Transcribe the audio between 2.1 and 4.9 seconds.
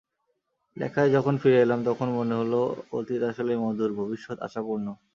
মনে হলো অতীত আসলেই মধুর, ভবিষ্যৎ আশাপূর্ণ।